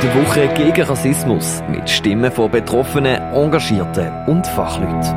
[0.00, 5.16] Die Woche gegen Rassismus mit Stimmen von Betroffenen, Engagierten und Fachleuten.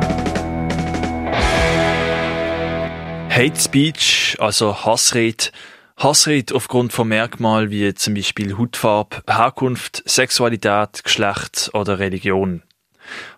[3.29, 5.51] Hate Speech, also Hassrede,
[5.97, 12.63] Hassrede aufgrund von Merkmalen wie zum Beispiel Hautfarbe, Herkunft, Sexualität, Geschlecht oder Religion.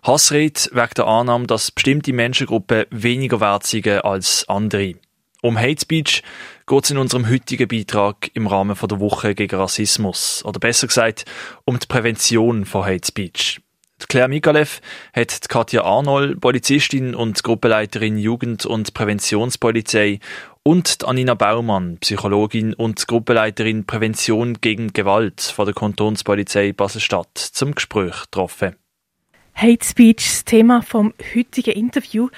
[0.02, 4.94] Hassrede wegen der Annahme, dass bestimmte Menschengruppen weniger wert sind als andere.
[5.42, 6.22] Um Hate Speech
[6.66, 10.44] geht es in unserem heutigen Beitrag im Rahmen der Woche gegen Rassismus.
[10.44, 11.24] Oder besser gesagt,
[11.64, 13.60] um die Prävention von Hate Speech.
[14.08, 14.80] Claire Mikalev
[15.14, 20.20] hat Katja Arnold, Polizistin und Gruppenleiterin Jugend- und Präventionspolizei
[20.62, 28.22] und Anina Baumann, Psychologin und Gruppenleiterin Prävention gegen Gewalt von der Kantonspolizei Basel-Stadt, zum Gespräch
[28.22, 28.76] getroffen.
[29.54, 32.28] Hate Speech, das Thema vom heutigen Interview.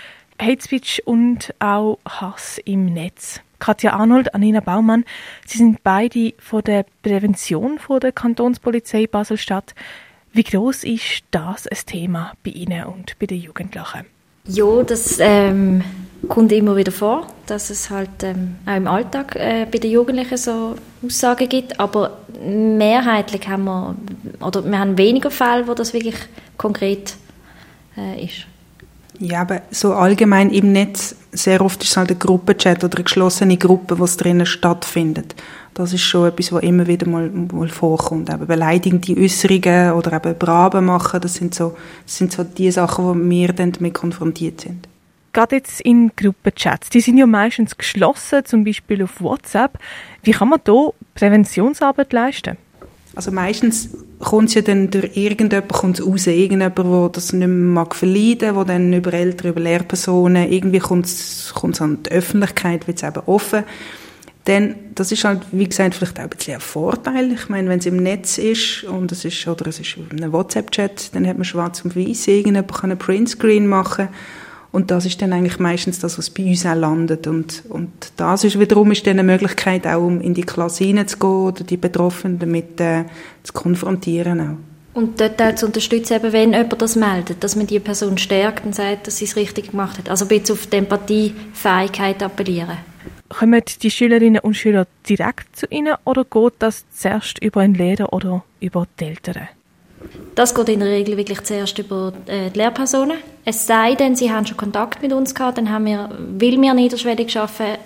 [0.41, 3.41] Hate Speech und auch Hass im Netz.
[3.59, 5.05] Katja Arnold, Anina Baumann,
[5.47, 9.75] Sie sind beide von der Prävention von der Kantonspolizei Basel-Stadt.
[10.33, 14.07] Wie groß ist das ein Thema bei Ihnen und bei den Jugendlichen?
[14.49, 15.83] Ja, das ähm,
[16.29, 20.37] kommt immer wieder vor, dass es halt ähm, auch im Alltag äh, bei den Jugendlichen
[20.37, 23.97] so Aussagen gibt, aber mehrheitlich haben wir,
[24.41, 26.17] oder wir haben weniger Fälle, wo das wirklich
[26.57, 27.17] konkret
[27.97, 28.47] äh, ist.
[29.19, 33.05] Ja, aber so allgemein im Netz, sehr oft ist es halt ein Gruppenchat oder eine
[33.05, 35.35] geschlossene Gruppe, was drinnen stattfindet.
[35.75, 38.31] Das ist schon etwas, was immer wieder mal, mal vorkommt.
[38.31, 43.05] Eben beleidigende Äußerungen oder eben Braben machen, das sind so, das sind so die Sachen,
[43.05, 44.89] wo wir dann damit konfrontiert sind.
[45.33, 49.79] Gerade jetzt in Gruppenchats, die sind ja meistens geschlossen, zum Beispiel auf WhatsApp.
[50.23, 52.57] Wie kann man da Präventionsarbeit leisten?
[53.17, 57.95] Also meistens kommt ja dann durch irgendjemanden kommt's raus, irgendjemand, der das nicht mehr mag
[57.95, 63.09] verleiden, der dann über Eltern, über Lehrpersonen, irgendwie kommt es an die Öffentlichkeit, wird es
[63.09, 63.65] eben offen.
[64.47, 67.33] Denn das ist halt, wie gesagt, vielleicht auch ein bisschen ein Vorteil.
[67.33, 71.15] Ich meine, wenn es im Netz ist und es ist, oder es ist ein WhatsApp-Chat,
[71.15, 74.09] dann hat man schwarz und weiß, irgendjemand kann einen Printscreen machen
[74.73, 77.27] und das ist dann eigentlich meistens das, was bei uns auch landet.
[77.27, 81.47] Und, und das ist wiederum ist dann eine Möglichkeit, auch um in die Klasse hineinzugehen
[81.47, 83.05] oder die Betroffenen damit äh,
[83.43, 84.57] zu konfrontieren auch.
[84.97, 88.65] Und dort auch zu unterstützen, eben, wenn jemand das meldet, dass man die Person stärkt
[88.65, 90.09] und sagt, dass sie es richtig gemacht hat.
[90.09, 92.79] Also ein bisschen auf die Empathiefähigkeit appellieren.
[93.29, 98.13] Kommen die Schülerinnen und Schüler direkt zu Ihnen oder geht das zuerst über einen Lehrer
[98.13, 99.49] oder über die Eltern?
[100.35, 103.19] Das geht in der Regel wirklich zuerst über äh, die Lehrpersonen.
[103.49, 106.75] Es sei denn, sie haben schon Kontakt mit uns gehabt, dann haben wir, weil wir
[106.75, 107.81] niederschwellig arbeiten,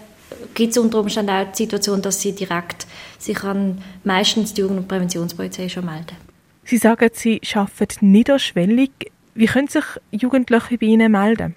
[0.55, 2.87] gibt es unter Umständen auch die Situation, dass sie direkt
[3.19, 6.17] sich an meistens die Jugend- und Präventionspolizei schon melden.
[6.65, 8.91] Sie sagen, Sie arbeiten niederschwellig.
[9.35, 11.55] Wie können sich Jugendliche bei Ihnen melden?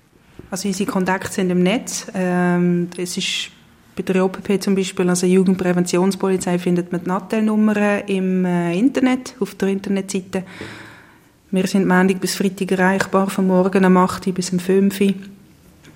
[0.51, 2.07] Also unsere Kontakte sind im Netz.
[2.13, 3.51] Ähm, es ist
[3.95, 9.55] bei der OPP zum Beispiel, also Jugendpräventionspolizei, findet man die Nattelnummern im äh, Internet, auf
[9.55, 10.43] der Internetseite.
[11.53, 15.13] Wir sind Montag bis Freitag erreichbar, von morgen um 8 Uhr bis um 5 Uhr.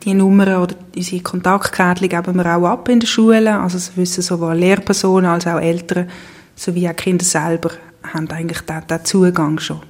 [0.05, 3.47] Die Nummern oder unsere Kontaktkärtchen geben wir auch ab in den Schulen.
[3.47, 6.11] Also das wissen sowohl Lehrpersonen als auch Eltern
[6.55, 7.71] sowie auch Kinder selber
[8.03, 9.81] haben eigentlich den, Zugang schon.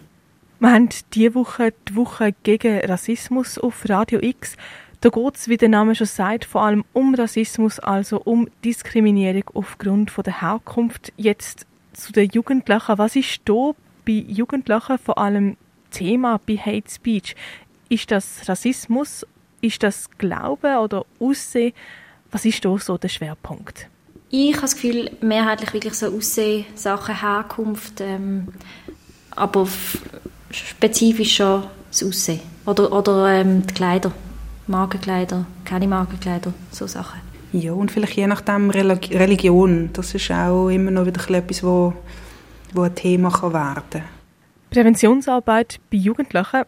[0.62, 4.56] Wir haben diese Woche die Woche gegen Rassismus auf Radio X.
[5.02, 9.44] Da geht es, wie der Name schon sagt, vor allem um Rassismus, also um Diskriminierung
[9.54, 11.12] aufgrund von der Herkunft.
[11.18, 12.98] Jetzt zu den Jugendlichen.
[12.98, 13.74] Was ist da
[14.08, 15.58] bei Jugendlichen vor allem
[15.92, 17.36] Thema bei Hate Speech?
[17.90, 19.26] Ist das Rassismus?
[19.62, 21.74] Ist das Glauben oder Aussehen?
[22.32, 23.88] Was ist da so der Schwerpunkt?
[24.30, 28.50] Ich habe das Gefühl, mehrheitlich wirklich so Aussehen, Sachen, Herkunft, ähm,
[29.32, 29.68] aber
[30.52, 32.42] spezifisch schon das Aussehen.
[32.66, 34.12] Oder, oder ähm, die Kleider.
[34.68, 37.22] Magenkleider, keine Magenkleider, so Sachen.
[37.54, 39.92] Ja, und vielleicht je nachdem Religion.
[39.94, 41.94] Das ist auch immer noch wieder etwas, wo,
[42.74, 44.04] wo ein Thema werden kann.
[44.70, 46.64] Präventionsarbeit bei Jugendlichen.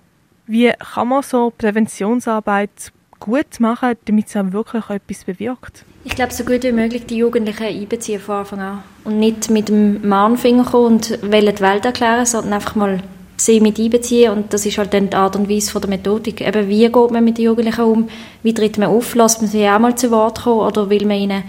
[0.47, 5.85] Wie kann man so Präventionsarbeit gut machen, damit es auch wirklich etwas bewirkt?
[6.05, 8.83] Ich glaube, so gut wie möglich die Jugendlichen einbeziehen von Anfang an.
[9.03, 13.03] Und nicht mit dem Mahnfinger kommen und die Welt erklären, sondern einfach mal
[13.41, 16.41] sie mit einbeziehen und das ist halt dann die Art und Weise von der Methodik.
[16.41, 18.09] Eben, wie geht man mit den Jugendlichen um?
[18.43, 19.15] Wie tritt man auf?
[19.15, 21.43] Lässt man sie auch mal zu Wort kommen oder will man ihnen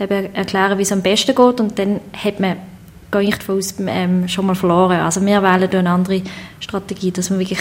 [0.00, 2.56] eben erklären, wie es am besten geht und dann hat man
[3.20, 5.00] gehe ich davon aus, ähm, schon mal verloren.
[5.00, 6.22] Also wir wählen eine andere
[6.60, 7.60] Strategie, dass wir wirklich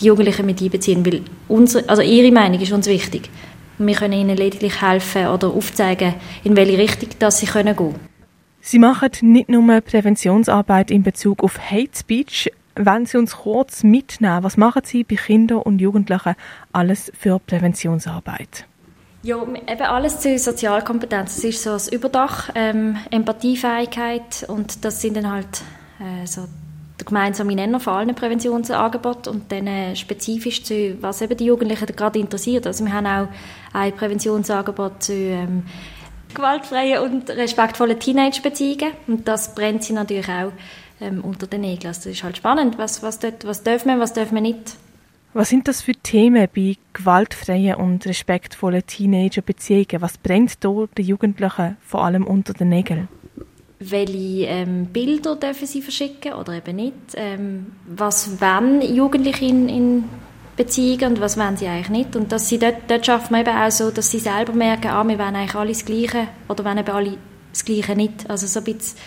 [0.00, 3.30] die Jugendlichen mit einbeziehen, weil unsere, also ihre Meinung ist uns wichtig.
[3.78, 6.14] Wir können ihnen lediglich helfen oder aufzeigen,
[6.44, 7.94] in welche Richtung dass sie können gehen
[8.62, 14.42] Sie machen nicht nur Präventionsarbeit in Bezug auf Hate Speech, wenn Sie uns kurz mitnehmen,
[14.42, 16.34] was machen Sie bei Kindern und Jugendlichen
[16.72, 18.66] alles für Präventionsarbeit?
[19.22, 21.36] Ja, eben alles zu Sozialkompetenz.
[21.36, 25.62] Das ist so das Überdach, ähm, Empathiefähigkeit und das sind dann halt
[25.98, 26.46] äh, so
[26.98, 31.94] der gemeinsame Nenner von allen Präventionsangeboten und dann äh, spezifisch zu, was eben die Jugendlichen
[31.94, 32.66] gerade interessiert.
[32.66, 33.28] Also wir haben auch
[33.74, 35.64] ein Präventionsangebot zu ähm,
[36.34, 40.52] gewaltfreien und respektvollen Teenage-Beziehungen und das brennt sie natürlich auch
[41.00, 41.88] ähm, unter den Nägeln.
[41.88, 44.76] Also das ist halt spannend, was, was, dort, was dürfen wir, was dürfen wir nicht.
[45.32, 50.00] Was sind das für Themen bei gewaltfreien und respektvollen Teenager-Beziehungen?
[50.00, 53.08] Was brennt dort den Jugendlichen vor allem unter den Nägeln?
[53.80, 60.04] welche ähm, Bilder dürfen sie verschicken oder eben nicht, ähm, was wollen Jugendliche in, in
[60.54, 63.56] Beziehungen und was wollen sie eigentlich nicht und dass sie dort, dort schafft man eben
[63.56, 66.78] auch so, dass sie selber merken, ah, wir wollen eigentlich alle das Gleiche oder wollen
[66.78, 67.16] eben alle
[67.50, 68.98] das Gleiche nicht, also so ein bisschen,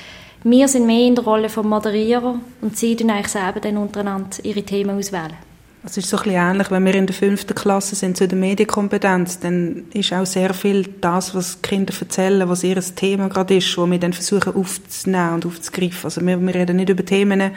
[0.43, 4.43] wir sind mehr in der Rolle vom Moderierer und sie tun eigentlich selber dann untereinander
[4.43, 5.37] ihre Themen auswählen.
[5.85, 8.37] Es ist so ein bisschen ähnlich, wenn wir in der fünften Klasse sind zu der
[8.37, 13.57] Medienkompetenz, dann ist auch sehr viel das, was die Kinder erzählen, was ihr Thema gerade
[13.57, 16.05] ist, wo wir dann versuchen aufzunehmen und aufzugreifen.
[16.05, 17.51] Also wir, wir reden nicht über Themen,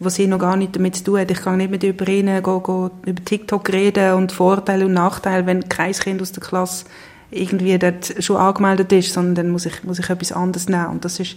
[0.00, 1.30] die sie noch gar nicht damit zu tun haben.
[1.30, 5.46] Ich kann nicht mit über ihnen go, go, über TikTok reden und Vorteile und Nachteile,
[5.46, 6.86] wenn kein Kind aus der Klasse
[7.30, 10.88] irgendwie dort schon angemeldet ist, sondern dann muss ich, muss ich etwas anderes nehmen.
[10.88, 11.36] Und das ist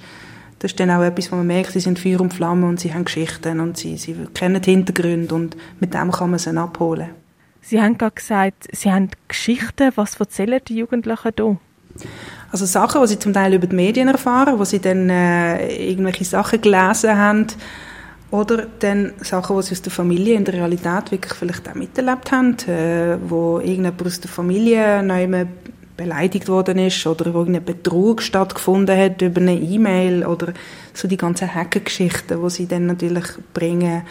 [0.60, 2.94] das ist dann auch etwas, wo man merkt, sie sind Feuer und Flamme und sie
[2.94, 7.10] haben Geschichten und sie, sie kennen die Hintergründe und mit dem kann man sie abholen.
[7.62, 9.92] Sie haben gerade gesagt, Sie haben Geschichten.
[9.96, 11.58] Was erzählen die Jugendlichen hier?
[12.52, 16.26] Also Sachen, die sie zum Teil über die Medien erfahren, wo sie dann äh, irgendwelche
[16.26, 17.48] Sachen gelesen haben
[18.32, 22.32] oder dann Sachen, die sie aus der Familie in der Realität wirklich vielleicht auch miterlebt
[22.32, 25.28] haben, äh, wo irgendjemand aus der Familie neu
[25.98, 30.54] beleidigt worden ist oder wo irgendein Betrug stattgefunden hat über eine E-Mail oder
[30.94, 34.04] so die ganzen Hackergeschichten, wo sie dann natürlich bringen.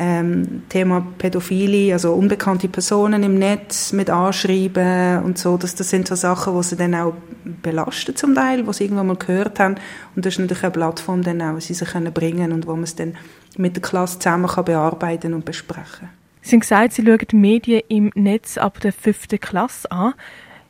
[0.00, 6.06] Ähm, Thema Pädophilie, also unbekannte Personen im Netz mit anschreiben und so, das, das sind
[6.06, 7.14] so Sachen, die sie dann auch
[7.62, 9.74] belasten zum Teil, wo sie irgendwann mal gehört haben
[10.14, 12.74] und das ist natürlich eine Plattform dann auch, wo sie sich können bringen und wo
[12.74, 13.16] man es dann
[13.56, 16.10] mit der Klasse zusammen kann bearbeiten und besprechen.
[16.42, 20.14] Sie haben gesagt, Sie schauen Medien im Netz ab der fünften Klasse an.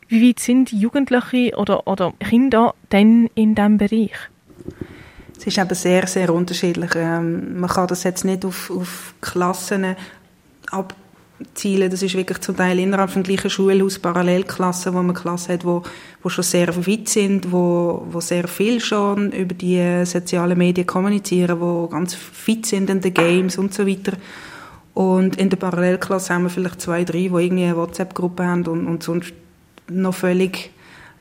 [0.08, 4.12] Wie weit sind Jugendliche oder, oder Kinder denn in diesem Bereich?
[5.36, 6.92] Es ist eben sehr, sehr unterschiedlich.
[6.96, 9.96] Ähm, man kann das jetzt nicht auf, auf Klassen
[10.70, 11.90] abzielen.
[11.90, 15.82] Das ist wirklich zum Teil innerhalb des gleichen Schulhaus Parallelklassen, wo man Klassen hat, wo,
[16.22, 21.60] wo schon sehr weit sind, wo, wo sehr viel schon über die sozialen Medien kommunizieren,
[21.60, 24.14] wo ganz fit sind in den Games und so weiter.
[24.94, 28.86] Und in der Parallelklasse haben wir vielleicht zwei, drei, die irgendwie eine WhatsApp-Gruppe haben und,
[28.86, 29.34] und sonst
[29.90, 30.70] noch völlig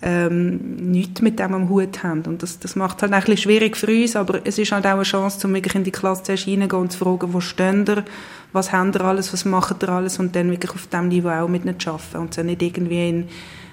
[0.01, 2.23] ähm, nichts mit dem am Hut haben.
[2.23, 4.91] Und das, das macht halt ein bisschen schwierig für uns, aber es ist halt auch
[4.91, 8.05] eine Chance, um wirklich in die Klasse zuerst reingehen und zu fragen, wo stehen ihr,
[8.53, 10.19] was habt ihr alles, was macht ihr alles?
[10.19, 13.09] Und dann wirklich auf diesem Niveau auch mit ihnen zu arbeiten und so nicht irgendwie
[13.09, 13.27] in,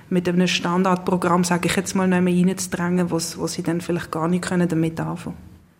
[0.09, 4.11] mit einem Standardprogramm, sage ich jetzt mal, nicht mehr reinzudrängen, wo, wo sie dann vielleicht
[4.11, 5.37] gar nicht können damit anfangen.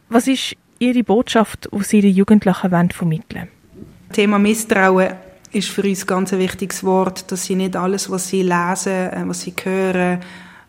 [0.09, 3.49] Was ist Ihre Botschaft, die Sie den Jugendlichen vermitteln?
[3.73, 4.13] Wollen?
[4.13, 5.15] Thema Misstrauen
[5.55, 9.23] ist für uns ganz ein wichtiges Wort, dass sie nicht alles, was sie lesen, äh,
[9.27, 10.21] was sie hören,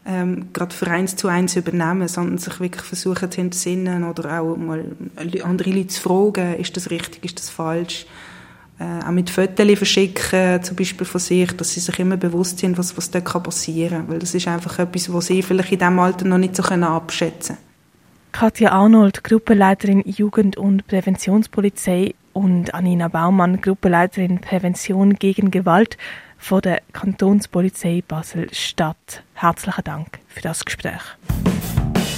[0.06, 4.56] ähm, gerade für eins zu eins übernehmen, sondern sich wirklich versuchen zu entsinnen oder auch
[4.56, 4.86] mal
[5.44, 8.06] andere Leute zu fragen, ist das richtig, ist das falsch.
[8.78, 12.78] Äh, auch mit Fotos verschicken, zum Beispiel von sich, dass sie sich immer bewusst sind,
[12.78, 14.10] was, was dort passieren kann.
[14.10, 17.56] Weil das ist einfach etwas, was sie vielleicht in diesem Alter noch nicht so abschätzen
[17.56, 17.66] können.
[18.34, 25.98] Katja Arnold, Gruppenleiterin Jugend- und Präventionspolizei und Anina Baumann, Gruppenleiterin Prävention gegen Gewalt
[26.38, 29.24] von der Kantonspolizei Basel-Stadt.
[29.34, 31.02] Herzlichen Dank für das Gespräch.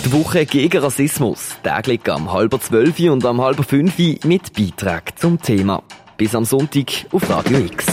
[0.03, 5.39] Die Woche gegen Rassismus, täglich am halber zwölf und am halber fünf mit Beitrag zum
[5.39, 5.83] Thema.
[6.17, 7.86] Bis am Sonntag auf Radio X.